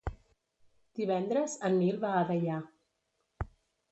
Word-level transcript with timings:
Divendres 0.99 1.53
en 1.69 1.77
Nil 1.81 2.01
va 2.05 2.13
a 2.21 2.25
Deià. 2.31 2.57